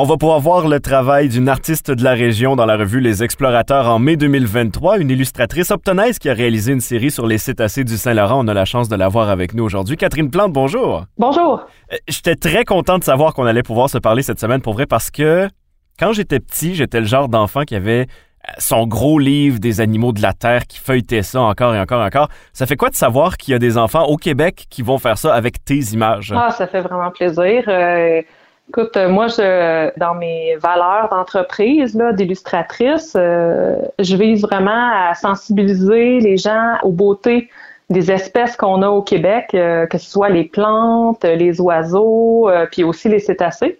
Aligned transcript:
On 0.00 0.04
va 0.04 0.16
pouvoir 0.16 0.38
voir 0.38 0.68
le 0.68 0.78
travail 0.78 1.28
d'une 1.28 1.48
artiste 1.48 1.90
de 1.90 2.04
la 2.04 2.12
région 2.12 2.54
dans 2.54 2.66
la 2.66 2.76
revue 2.76 3.00
Les 3.00 3.24
Explorateurs 3.24 3.88
en 3.88 3.98
mai 3.98 4.16
2023, 4.16 5.00
une 5.00 5.10
illustratrice 5.10 5.72
optonaise 5.72 6.20
qui 6.20 6.30
a 6.30 6.34
réalisé 6.34 6.70
une 6.70 6.80
série 6.80 7.10
sur 7.10 7.26
les 7.26 7.36
cétacés 7.36 7.82
du 7.82 7.96
Saint-Laurent. 7.96 8.44
On 8.44 8.46
a 8.46 8.54
la 8.54 8.64
chance 8.64 8.88
de 8.88 8.94
la 8.94 9.08
voir 9.08 9.28
avec 9.28 9.54
nous 9.54 9.64
aujourd'hui. 9.64 9.96
Catherine 9.96 10.30
Plante, 10.30 10.52
bonjour. 10.52 11.04
Bonjour. 11.18 11.66
Euh, 11.92 11.96
J'étais 12.06 12.36
très 12.36 12.64
content 12.64 12.98
de 12.98 13.02
savoir 13.02 13.34
qu'on 13.34 13.44
allait 13.44 13.64
pouvoir 13.64 13.90
se 13.90 13.98
parler 13.98 14.22
cette 14.22 14.38
semaine 14.38 14.62
pour 14.62 14.74
vrai 14.74 14.86
parce 14.86 15.10
que 15.10 15.48
quand 15.98 16.12
j'étais 16.12 16.38
petit, 16.38 16.76
j'étais 16.76 17.00
le 17.00 17.06
genre 17.06 17.28
d'enfant 17.28 17.64
qui 17.64 17.74
avait 17.74 18.02
euh, 18.02 18.52
son 18.58 18.86
gros 18.86 19.18
livre 19.18 19.58
des 19.58 19.80
animaux 19.80 20.12
de 20.12 20.22
la 20.22 20.32
terre 20.32 20.68
qui 20.68 20.78
feuilletait 20.78 21.24
ça 21.24 21.40
encore 21.40 21.74
et 21.74 21.80
encore 21.80 22.02
et 22.02 22.06
encore. 22.06 22.28
Ça 22.52 22.66
fait 22.66 22.76
quoi 22.76 22.90
de 22.90 22.94
savoir 22.94 23.36
qu'il 23.36 23.50
y 23.50 23.54
a 23.56 23.58
des 23.58 23.76
enfants 23.76 24.04
au 24.04 24.16
Québec 24.16 24.66
qui 24.70 24.82
vont 24.82 24.98
faire 24.98 25.18
ça 25.18 25.34
avec 25.34 25.64
tes 25.64 25.80
images? 25.92 26.32
Ah, 26.36 26.52
ça 26.52 26.68
fait 26.68 26.82
vraiment 26.82 27.10
plaisir. 27.10 27.64
Euh, 27.66 28.22
écoute, 28.68 28.96
euh, 28.96 29.08
moi, 29.08 29.28
je, 29.28 29.98
dans 29.98 30.14
mes 30.14 30.56
valeurs 30.56 31.08
d'entreprise, 31.10 31.94
là, 31.94 32.12
d'illustratrice, 32.12 33.14
euh, 33.16 33.76
je 33.98 34.16
vise 34.16 34.42
vraiment 34.42 34.90
à 34.92 35.14
sensibiliser 35.14 36.20
les 36.20 36.36
gens 36.36 36.76
aux 36.82 36.92
beautés 36.92 37.48
des 37.90 38.10
espèces 38.10 38.56
qu'on 38.56 38.82
a 38.82 38.88
au 38.88 39.02
Québec, 39.02 39.50
euh, 39.54 39.86
que 39.86 39.96
ce 39.96 40.10
soit 40.10 40.28
les 40.28 40.44
plantes, 40.44 41.24
les 41.24 41.60
oiseaux, 41.60 42.48
euh, 42.48 42.66
puis 42.70 42.84
aussi 42.84 43.08
les 43.08 43.18
cétacés 43.18 43.78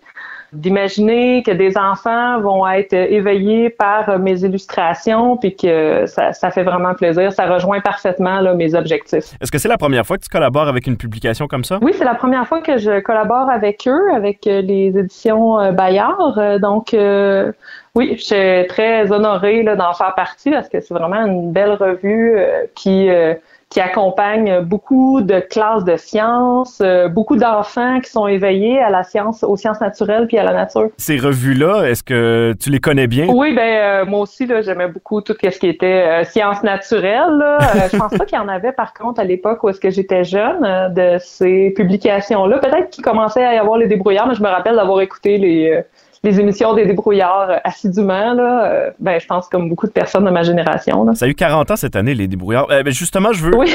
d'imaginer 0.53 1.43
que 1.43 1.51
des 1.51 1.77
enfants 1.77 2.41
vont 2.41 2.67
être 2.67 2.95
éveillés 2.95 3.71
par 3.71 4.19
mes 4.19 4.45
illustrations, 4.45 5.37
puis 5.37 5.55
que 5.55 6.07
ça, 6.07 6.33
ça 6.33 6.51
fait 6.51 6.63
vraiment 6.63 6.95
plaisir. 6.95 7.33
Ça 7.33 7.47
rejoint 7.47 7.81
parfaitement 7.81 8.41
là, 8.41 8.55
mes 8.55 8.75
objectifs. 8.75 9.35
Est-ce 9.41 9.53
que 9.53 9.59
c'est 9.59 9.69
la 9.69 9.79
première 9.79 10.07
fois 10.07 10.17
que 10.17 10.23
tu 10.23 10.31
collabores 10.31 10.69
avec 10.69 10.87
une 10.87 10.97
publication 10.97 11.47
comme 11.47 11.65
ça? 11.65 11.79
Oui, 11.83 11.93
c'est 11.95 12.05
la 12.05 12.15
première 12.15 12.47
fois 12.47 12.61
que 12.63 12.79
je 12.79 13.01
collabore 13.01 13.51
avec 13.51 13.87
eux, 13.87 14.15
avec 14.15 14.47
euh, 14.47 14.63
les 14.63 14.99
éditions 14.99 15.61
euh, 15.61 15.73
Bayard. 15.73 16.39
Euh, 16.39 16.59
Donc, 16.59 16.95
euh, 16.95 17.53
oui, 17.95 18.15
je 18.17 18.23
suis 18.23 18.67
très 18.69 19.13
honorée 19.13 19.65
d'en 19.65 19.93
faire 19.93 20.15
partie 20.15 20.51
parce 20.51 20.69
que 20.69 20.81
c'est 20.81 20.95
vraiment 20.95 21.25
une 21.27 21.53
belle 21.53 21.73
revue 21.73 22.37
euh, 22.37 22.63
qui... 22.75 23.11
euh, 23.11 23.35
qui 23.71 23.81
accompagne 23.81 24.61
beaucoup 24.61 25.21
de 25.21 25.41
classes 25.41 25.85
de 25.85 25.97
sciences, 25.97 26.81
euh, 26.81 27.09
beaucoup 27.09 27.37
d'enfants 27.37 28.01
qui 28.01 28.11
sont 28.11 28.27
éveillés 28.27 28.81
à 28.81 28.89
la 28.89 29.03
science, 29.03 29.45
aux 29.45 29.57
sciences 29.57 29.81
naturelles 29.81 30.27
puis 30.27 30.39
à 30.39 30.43
la 30.43 30.53
nature. 30.53 30.89
Ces 30.97 31.19
revues-là, 31.19 31.85
est-ce 31.85 32.03
que 32.03 32.55
tu 32.59 32.71
les 32.71 32.81
connais 32.81 33.07
bien? 33.07 33.27
Oui, 33.29 33.55
ben 33.55 33.61
euh, 33.61 34.07
moi 34.07 34.21
aussi 34.21 34.47
là, 34.47 34.63
j'aimais 34.63 34.89
beaucoup 34.89 35.21
tout 35.21 35.35
ce 35.43 35.59
qui 35.59 35.69
était 35.69 35.87
euh, 35.87 36.25
sciences 36.25 36.63
naturelles. 36.63 37.37
Là. 37.39 37.59
Euh, 37.59 37.89
je 37.93 37.97
pense 37.99 38.17
pas 38.17 38.25
qu'il 38.25 38.39
y 38.39 38.41
en 38.41 38.49
avait 38.49 38.73
par 38.73 38.95
contre 38.95 39.21
à 39.21 39.25
l'époque 39.25 39.63
où 39.63 39.69
est-ce 39.69 39.81
que 39.81 39.91
j'étais 39.91 40.25
jeune 40.25 40.65
euh, 40.65 40.89
de 40.89 41.19
ces 41.21 41.71
publications-là. 41.77 42.59
Peut-être 42.59 42.91
qu'il 42.91 43.05
commençait 43.05 43.45
à 43.45 43.55
y 43.55 43.59
avoir 43.59 43.77
les 43.77 43.87
débrouillards, 43.87 44.29
mais 44.29 44.35
je 44.35 44.43
me 44.43 44.49
rappelle 44.49 44.77
d'avoir 44.77 45.01
écouté 45.03 45.37
les 45.37 45.71
euh, 45.73 45.83
les 46.23 46.41
émissions 46.41 46.75
des 46.75 46.87
débrouillards 46.87 47.51
euh, 47.51 47.57
assidûment. 47.65 48.35
Là. 48.35 48.65
Euh, 48.67 48.91
ben, 48.99 49.21
je 49.21 49.27
pense 49.27 49.49
comme 49.49 49.69
beaucoup 49.69 49.87
de 49.87 49.93
personnes 49.93 50.25
de 50.25 50.31
ma 50.31 50.43
génération. 50.43 51.05
Là. 51.05 51.15
Ça 51.15 51.27
a 51.27 51.29
eu 51.29 51.35
40 51.35 51.71
ans 51.71 51.77
cette 51.77 51.97
année, 51.97 52.15
les 52.15 52.29
débrouillards. 52.29 52.71
Euh, 52.71 52.83
ben, 52.83 52.93
justement, 52.93 53.33
je 53.33 53.45
veux. 53.45 53.57
Oui. 53.57 53.73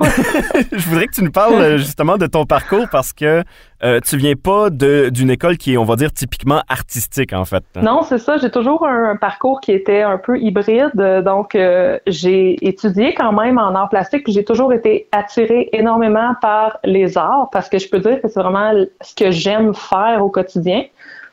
je 0.72 0.88
voudrais 0.88 1.06
que 1.06 1.12
tu 1.12 1.22
nous 1.22 1.30
parles 1.30 1.76
justement 1.76 2.16
de 2.16 2.26
ton 2.26 2.44
parcours 2.44 2.86
parce 2.90 3.12
que 3.12 3.42
euh, 3.84 3.98
tu 4.00 4.16
viens 4.16 4.34
pas 4.34 4.70
d'une 4.70 5.30
école 5.30 5.56
qui 5.56 5.74
est, 5.74 5.76
on 5.76 5.84
va 5.84 5.96
dire, 5.96 6.12
typiquement 6.12 6.62
artistique, 6.68 7.32
en 7.32 7.44
fait. 7.44 7.64
Non, 7.80 8.02
c'est 8.02 8.18
ça. 8.18 8.36
J'ai 8.36 8.50
toujours 8.50 8.86
un, 8.86 9.10
un 9.10 9.16
parcours 9.16 9.60
qui 9.60 9.72
était 9.72 10.02
un 10.02 10.18
peu 10.18 10.38
hybride. 10.38 11.22
Donc, 11.24 11.54
euh, 11.54 11.98
j'ai 12.06 12.64
étudié 12.66 13.14
quand 13.14 13.32
même 13.32 13.58
en 13.58 13.74
arts 13.74 13.88
plastiques. 13.88 14.24
puis 14.24 14.32
J'ai 14.32 14.44
toujours 14.44 14.72
été 14.72 15.08
attirée 15.10 15.68
énormément 15.72 16.34
par 16.40 16.78
les 16.84 17.18
arts 17.18 17.48
parce 17.50 17.68
que 17.68 17.78
je 17.78 17.88
peux 17.88 17.98
dire 17.98 18.20
que 18.22 18.28
c'est 18.28 18.40
vraiment 18.40 18.72
ce 19.00 19.14
que 19.14 19.32
j'aime 19.32 19.74
faire 19.74 20.24
au 20.24 20.30
quotidien. 20.30 20.84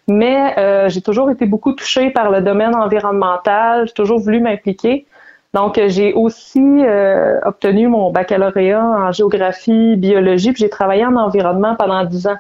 Mais 0.10 0.58
euh, 0.58 0.90
j'ai 0.90 1.02
toujours 1.02 1.30
été 1.32 1.46
beaucoup 1.46 1.74
touchée 1.74 2.10
par 2.10 2.32
le 2.32 2.42
domaine 2.42 2.76
environnemental. 2.76 3.88
J'ai 3.88 3.94
toujours 3.94 4.20
voulu 4.20 4.42
m'impliquer. 4.42 5.06
Donc, 5.54 5.78
euh, 5.78 5.88
j'ai 5.88 6.14
aussi 6.14 6.62
euh, 6.62 7.40
obtenu 7.46 7.88
mon 7.88 8.12
baccalauréat 8.12 8.84
en 8.84 9.12
géographie, 9.12 9.96
biologie, 9.96 10.52
puis 10.52 10.62
j'ai 10.62 10.70
travaillé 10.70 11.06
en 11.06 11.16
environnement 11.16 11.76
pendant 11.76 12.04
dix 12.04 12.28
ans. 12.28 12.38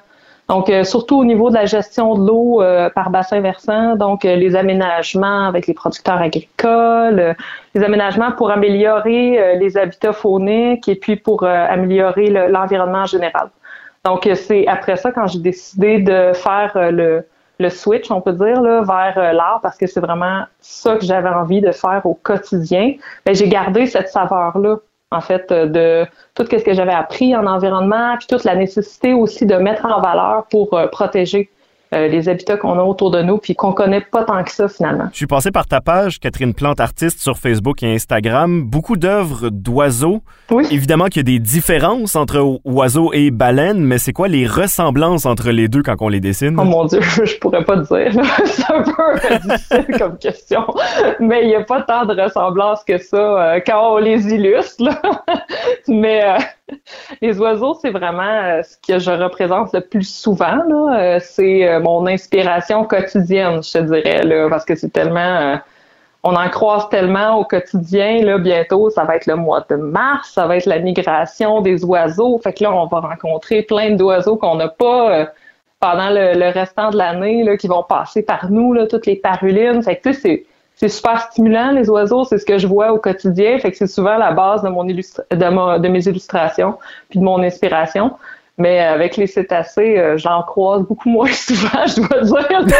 Donc, 0.47 0.69
euh, 0.69 0.83
surtout 0.83 1.17
au 1.19 1.25
niveau 1.25 1.49
de 1.49 1.55
la 1.55 1.65
gestion 1.65 2.15
de 2.15 2.27
l'eau 2.27 2.61
euh, 2.61 2.89
par 2.89 3.11
bassin 3.11 3.39
versant, 3.39 3.95
donc 3.95 4.25
euh, 4.25 4.35
les 4.35 4.55
aménagements 4.55 5.47
avec 5.47 5.67
les 5.67 5.75
producteurs 5.75 6.19
agricoles, 6.21 7.19
euh, 7.19 7.33
les 7.75 7.83
aménagements 7.83 8.31
pour 8.31 8.49
améliorer 8.51 9.57
les 9.59 9.77
habitats 9.77 10.13
fauniques 10.13 10.87
et 10.87 10.95
puis 10.95 11.15
pour 11.15 11.43
améliorer 11.43 12.27
le- 12.27 12.47
l'environnement 12.47 13.03
en 13.03 13.05
général. 13.05 13.49
Donc, 14.05 14.27
c'est 14.33 14.65
après 14.67 14.95
ça 14.95 15.11
quand 15.11 15.27
j'ai 15.27 15.39
décidé 15.39 15.99
de 15.99 16.33
faire 16.33 16.71
le, 16.91 17.25
le 17.59 17.69
switch, 17.69 18.09
on 18.09 18.21
peut 18.21 18.33
dire, 18.33 18.61
là, 18.61 18.81
vers 18.81 19.17
euh, 19.17 19.33
l'art, 19.33 19.59
parce 19.61 19.77
que 19.77 19.85
c'est 19.85 19.99
vraiment 19.99 20.43
ça 20.61 20.95
que 20.95 21.05
j'avais 21.05 21.29
envie 21.29 21.61
de 21.61 21.71
faire 21.71 22.01
au 22.05 22.13
quotidien. 22.13 22.93
Mais 23.25 23.35
j'ai 23.35 23.49
gardé 23.49 23.85
cette 23.85 24.09
saveur-là, 24.09 24.77
en 25.11 25.21
fait, 25.21 25.51
euh, 25.51 25.65
de 25.65 26.09
tout 26.35 26.45
ce 26.49 26.63
que 26.63 26.73
j'avais 26.73 26.93
appris 26.93 27.35
en 27.35 27.45
environnement, 27.45 28.15
puis 28.17 28.27
toute 28.27 28.45
la 28.45 28.55
nécessité 28.55 29.13
aussi 29.13 29.45
de 29.45 29.55
mettre 29.55 29.85
en 29.85 29.99
valeur 30.01 30.45
pour 30.49 30.73
euh, 30.73 30.87
protéger 30.87 31.49
euh, 31.93 32.07
les 32.07 32.29
habitats 32.29 32.57
qu'on 32.57 32.77
a 32.77 32.83
autour 32.83 33.11
de 33.11 33.21
nous, 33.21 33.37
puis 33.37 33.55
qu'on 33.55 33.73
connaît 33.73 34.01
pas 34.01 34.23
tant 34.23 34.43
que 34.43 34.51
ça 34.51 34.67
finalement. 34.67 35.09
Je 35.11 35.17
suis 35.17 35.27
passé 35.27 35.51
par 35.51 35.65
ta 35.65 35.81
page, 35.81 36.19
Catherine 36.19 36.53
Plante 36.53 36.79
Artiste, 36.79 37.19
sur 37.19 37.37
Facebook 37.37 37.81
et 37.83 37.93
Instagram. 37.93 38.63
Beaucoup 38.63 38.95
d'œuvres 38.95 39.49
d'oiseaux. 39.49 40.21
Oui. 40.51 40.67
Évidemment 40.71 41.05
qu'il 41.05 41.17
y 41.17 41.19
a 41.19 41.23
des 41.23 41.39
différences 41.39 42.15
entre 42.15 42.59
oiseaux 42.63 43.11
et 43.13 43.31
baleines, 43.31 43.79
mais 43.79 43.97
c'est 43.97 44.13
quoi 44.13 44.27
les 44.27 44.45
ressemblances 44.45 45.25
entre 45.25 45.49
les 45.49 45.67
deux 45.67 45.81
quand 45.81 45.95
on 45.99 46.09
les 46.09 46.19
dessine? 46.19 46.55
Oh 46.59 46.63
mon 46.63 46.85
Dieu, 46.85 47.01
je 47.25 47.37
pourrais 47.39 47.63
pas 47.63 47.77
te 47.77 47.93
dire. 47.93 48.23
c'est 48.45 48.71
un 48.71 48.83
peu 48.83 49.47
difficile 49.47 49.97
comme 49.97 50.17
question. 50.17 50.65
Mais 51.19 51.43
il 51.43 51.47
n'y 51.47 51.55
a 51.55 51.63
pas 51.63 51.81
tant 51.81 52.05
de 52.05 52.19
ressemblances 52.19 52.83
que 52.83 52.97
ça 52.97 53.17
euh, 53.17 53.59
quand 53.65 53.95
on 53.95 53.97
les 53.97 54.33
illustre. 54.33 54.83
là. 54.83 55.01
Mais 55.87 56.23
euh, 56.23 56.37
les 57.21 57.39
oiseaux, 57.39 57.73
c'est 57.81 57.91
vraiment 57.91 58.23
euh, 58.23 58.61
ce 58.63 58.77
que 58.85 58.99
je 58.99 59.11
représente 59.11 59.73
le 59.73 59.81
plus 59.81 60.07
souvent. 60.07 60.59
Euh, 60.93 61.19
c'est 61.21 61.67
euh, 61.67 61.79
mon 61.79 62.05
inspiration 62.07 62.85
quotidienne, 62.85 63.61
je 63.63 63.73
te 63.73 63.77
dirais, 63.79 64.49
parce 64.49 64.65
que 64.65 64.75
c'est 64.75 64.89
tellement... 64.89 65.59
on 66.23 66.35
en 66.35 66.49
croise 66.49 66.87
tellement 66.89 67.37
au 67.37 67.45
quotidien. 67.45 68.37
Bientôt, 68.39 68.89
ça 68.89 69.03
va 69.03 69.15
être 69.15 69.27
le 69.27 69.35
mois 69.35 69.65
de 69.69 69.75
mars, 69.75 70.31
ça 70.31 70.47
va 70.47 70.57
être 70.57 70.65
la 70.65 70.79
migration 70.79 71.61
des 71.61 71.83
oiseaux. 71.83 72.37
Fait 72.39 72.53
que 72.53 72.63
là, 72.63 72.73
on 72.73 72.87
va 72.87 72.99
rencontrer 72.99 73.63
plein 73.63 73.91
d'oiseaux 73.91 74.35
qu'on 74.35 74.55
n'a 74.55 74.69
pas 74.69 75.27
pendant 75.79 76.09
le, 76.09 76.51
restant 76.51 76.89
de 76.89 76.97
l'année, 76.97 77.57
qui 77.57 77.67
vont 77.67 77.83
passer 77.83 78.21
par 78.21 78.51
nous, 78.51 78.75
toutes 78.87 79.05
les 79.05 79.15
parulines. 79.15 79.81
Fait 79.81 79.95
que 79.95 80.09
tu 80.09 80.13
sais, 80.13 80.45
c'est 80.79 80.87
super 80.89 81.19
stimulant, 81.23 81.71
les 81.71 81.89
oiseaux, 81.89 82.23
c'est 82.23 82.37
ce 82.37 82.45
que 82.45 82.57
je 82.57 82.65
vois 82.65 82.91
au 82.93 82.99
quotidien. 82.99 83.59
Fait 83.59 83.69
que 83.71 83.77
c'est 83.77 83.87
souvent 83.87 84.17
la 84.17 84.31
base 84.31 84.63
de 84.63 84.69
mon 84.69 84.85
de, 84.85 85.49
ma- 85.49 85.77
de 85.77 85.87
mes 85.89 86.07
illustrations 86.07 86.75
puis 87.09 87.19
de 87.19 87.23
mon 87.25 87.43
inspiration. 87.43 88.11
Mais 88.61 88.79
avec 88.81 89.15
les 89.15 89.27
cétacés, 89.27 89.97
euh, 89.97 90.17
j'en 90.17 90.41
croise 90.43 90.83
beaucoup 90.83 91.07
moins 91.09 91.27
souvent, 91.31 91.85
je 91.87 92.01
dois 92.27 92.43
dire. 92.43 92.77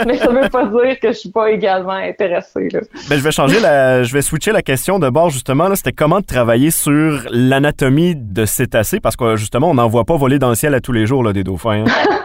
Mais 0.06 0.16
ça 0.16 0.28
veut 0.28 0.48
pas 0.48 0.64
dire 0.66 1.00
que 1.00 1.08
je 1.08 1.16
suis 1.18 1.28
pas 1.30 1.50
également 1.50 1.90
intéressée. 1.90 2.68
Là. 2.72 2.78
Ben, 3.08 3.16
je 3.18 3.22
vais 3.22 3.32
changer 3.32 3.58
la, 3.58 4.04
je 4.04 4.12
vais 4.12 4.22
switcher 4.22 4.52
la 4.52 4.62
question 4.62 5.00
de 5.00 5.08
bord 5.10 5.30
justement. 5.30 5.66
Là, 5.68 5.74
c'était 5.74 5.90
comment 5.90 6.22
travailler 6.22 6.70
sur 6.70 7.20
l'anatomie 7.32 8.14
de 8.16 8.44
cétacés? 8.44 9.00
Parce 9.00 9.16
que 9.16 9.34
justement, 9.34 9.70
on 9.70 9.74
n'en 9.74 9.88
voit 9.88 10.04
pas 10.04 10.16
voler 10.16 10.38
dans 10.38 10.50
le 10.50 10.54
ciel 10.54 10.72
à 10.74 10.80
tous 10.80 10.92
les 10.92 11.04
jours 11.04 11.24
là, 11.24 11.32
des 11.32 11.42
dauphins. 11.42 11.84
hein. 11.84 11.90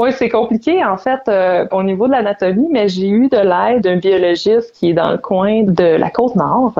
Oui, 0.00 0.12
c'est 0.12 0.30
compliqué 0.30 0.82
en 0.82 0.96
fait 0.96 1.20
euh, 1.28 1.66
au 1.72 1.82
niveau 1.82 2.06
de 2.06 2.12
l'anatomie, 2.12 2.68
mais 2.70 2.88
j'ai 2.88 3.10
eu 3.10 3.28
de 3.28 3.36
l'aide 3.36 3.82
d'un 3.82 3.96
biologiste 3.96 4.72
qui 4.72 4.88
est 4.88 4.92
dans 4.94 5.10
le 5.10 5.18
coin 5.18 5.62
de 5.62 5.84
la 5.84 6.08
côte 6.08 6.36
nord. 6.36 6.72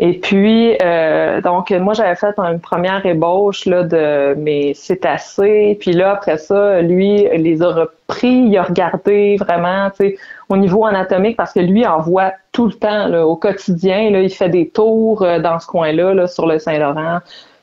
Et 0.00 0.14
puis, 0.18 0.76
euh, 0.82 1.40
donc, 1.40 1.70
moi, 1.70 1.94
j'avais 1.94 2.16
fait 2.16 2.36
une 2.38 2.58
première 2.58 3.06
ébauche 3.06 3.66
là, 3.66 3.84
de 3.84 4.34
mes 4.34 4.74
cétacés. 4.74 5.76
Puis 5.78 5.92
là, 5.92 6.10
après 6.10 6.38
ça, 6.38 6.82
lui, 6.82 7.28
il 7.32 7.42
les 7.42 7.62
a 7.62 7.68
repris, 7.68 8.46
il 8.48 8.58
a 8.58 8.64
regardé 8.64 9.36
vraiment, 9.36 9.88
tu 9.90 10.08
sais, 10.08 10.16
au 10.48 10.56
niveau 10.56 10.84
anatomique, 10.86 11.36
parce 11.36 11.52
que 11.52 11.60
lui 11.60 11.86
en 11.86 12.00
voit 12.00 12.32
tout 12.50 12.66
le 12.66 12.72
temps, 12.72 13.12
au 13.22 13.36
quotidien. 13.36 14.00
Il 14.00 14.28
fait 14.30 14.48
des 14.48 14.70
tours 14.70 15.22
euh, 15.22 15.38
dans 15.38 15.60
ce 15.60 15.68
coin-là, 15.68 16.14
là, 16.14 16.26
sur 16.26 16.46
le 16.46 16.58
Saint-Laurent. 16.58 17.20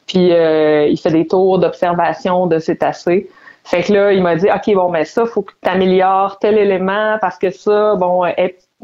Puis, 0.07 0.29
il 0.29 0.97
fait 0.97 1.11
des 1.11 1.27
tours 1.27 1.59
d'observation 1.59 2.47
de 2.47 2.59
cétacés. 2.59 3.27
Fait 3.65 3.81
que 3.83 3.93
là, 3.93 4.11
il 4.11 4.21
m'a 4.21 4.35
dit, 4.35 4.47
OK, 4.49 4.75
bon, 4.75 4.89
mais 4.89 5.05
ça, 5.05 5.25
faut 5.25 5.41
que 5.41 5.53
tu 5.61 5.69
améliores 5.69 6.37
tel 6.39 6.57
élément 6.57 7.17
parce 7.21 7.37
que 7.37 7.49
ça, 7.49 7.95
bon, 7.95 8.23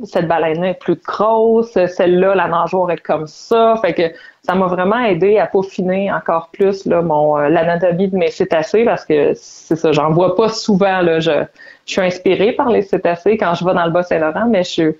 cette 0.03 0.27
baleine-là 0.27 0.69
est 0.69 0.79
plus 0.79 0.95
grosse, 0.95 1.73
celle-là, 1.73 2.35
la 2.35 2.47
nageoire 2.47 2.91
est 2.91 3.01
comme 3.01 3.27
ça. 3.27 3.75
Fait 3.81 3.93
que 3.93 4.03
ça 4.43 4.55
m'a 4.55 4.67
vraiment 4.67 4.99
aidé 4.99 5.37
à 5.37 5.47
peaufiner 5.47 6.11
encore 6.11 6.49
plus 6.51 6.85
là, 6.85 7.01
mon 7.01 7.37
euh, 7.37 7.49
l'anatomie 7.49 8.07
de 8.07 8.15
mes 8.15 8.31
cétacés 8.31 8.85
parce 8.85 9.05
que 9.05 9.33
c'est 9.35 9.75
ça, 9.75 9.91
j'en 9.91 10.11
vois 10.11 10.35
pas 10.35 10.49
souvent. 10.49 11.01
Là, 11.01 11.19
je, 11.19 11.43
je 11.85 11.91
suis 11.91 12.01
inspirée 12.01 12.53
par 12.53 12.69
les 12.69 12.81
cétacés 12.81 13.37
quand 13.37 13.53
je 13.55 13.65
vais 13.65 13.73
dans 13.73 13.85
le 13.85 13.91
Bas-Saint-Laurent, 13.91 14.47
mais 14.47 14.63
je 14.63 14.93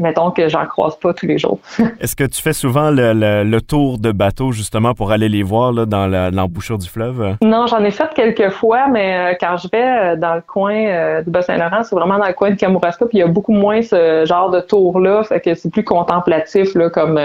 mettons 0.00 0.30
que 0.30 0.48
j'en 0.48 0.66
croise 0.66 0.96
pas 0.98 1.14
tous 1.14 1.26
les 1.26 1.38
jours. 1.38 1.58
Est-ce 2.00 2.16
que 2.16 2.24
tu 2.24 2.42
fais 2.42 2.52
souvent 2.52 2.90
le, 2.90 3.58
tour 3.60 3.98
de 3.98 4.10
bateau 4.10 4.52
justement 4.52 4.94
pour 4.94 5.12
aller 5.12 5.28
les 5.28 5.42
voir 5.42 5.72
là, 5.72 5.86
dans 5.86 6.06
l'embouchure 6.06 6.78
du 6.78 6.88
fleuve? 6.88 7.36
Non, 7.42 7.66
j'en 7.66 7.84
ai 7.84 7.90
fait 7.90 8.08
quelques 8.14 8.50
fois, 8.50 8.88
mais 8.88 9.36
quand 9.40 9.56
je 9.58 9.68
vais 9.70 10.16
dans 10.16 10.34
le 10.34 10.40
coin 10.40 11.20
du 11.22 11.30
Bas-Saint-Laurent, 11.30 11.82
c'est 11.84 11.94
vraiment 11.94 12.18
dans 12.18 12.26
le 12.26 12.32
coin 12.32 12.50
de 12.50 12.56
Kamouraska, 12.56 13.06
puis 13.06 13.18
il 13.18 13.20
y 13.20 13.24
a 13.24 13.28
beaucoup 13.28 13.52
moins 13.52 13.82
ce 13.82 14.24
genre 14.26 14.50
de 14.50 14.60
tour-là, 14.60 15.22
fait 15.24 15.40
que 15.40 15.54
c'est 15.54 15.70
plus 15.70 15.84
contemplatif 15.84 16.74
là, 16.74 16.90
comme 16.90 17.18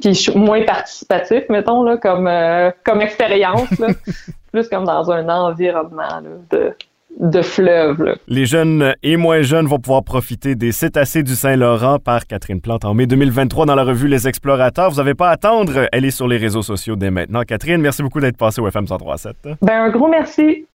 puis 0.00 0.30
moins 0.34 0.62
participatif, 0.62 1.44
mettons, 1.48 1.82
là, 1.82 1.96
comme, 1.96 2.26
euh, 2.26 2.70
comme 2.84 3.00
expérience, 3.00 3.68
plus 4.52 4.68
comme 4.68 4.84
dans 4.84 5.10
un 5.10 5.28
environnement 5.28 6.20
de, 6.50 6.74
de 7.18 7.42
fleuve. 7.42 8.16
Les 8.28 8.46
jeunes 8.46 8.94
et 9.02 9.16
moins 9.16 9.42
jeunes 9.42 9.66
vont 9.66 9.78
pouvoir 9.78 10.04
profiter 10.04 10.54
des 10.54 10.72
cétacés 10.72 11.22
du 11.22 11.34
Saint-Laurent 11.34 11.98
par 11.98 12.26
Catherine 12.26 12.60
Plante 12.60 12.84
en 12.84 12.94
mai 12.94 13.06
2023 13.06 13.66
dans 13.66 13.74
la 13.74 13.84
revue 13.84 14.08
Les 14.08 14.28
Explorateurs. 14.28 14.90
Vous 14.90 14.96
n'avez 14.96 15.14
pas 15.14 15.30
à 15.30 15.32
attendre, 15.32 15.88
elle 15.92 16.04
est 16.04 16.10
sur 16.10 16.28
les 16.28 16.36
réseaux 16.36 16.62
sociaux 16.62 16.96
dès 16.96 17.10
maintenant. 17.10 17.42
Catherine, 17.42 17.80
merci 17.80 18.02
beaucoup 18.02 18.20
d'être 18.20 18.36
passée 18.36 18.60
au 18.60 18.68
FM 18.68 18.84
103.7. 18.84 19.56
Ben, 19.62 19.84
un 19.84 19.90
gros 19.90 20.08
merci. 20.08 20.66